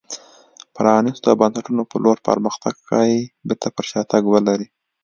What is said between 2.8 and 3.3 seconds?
ښايي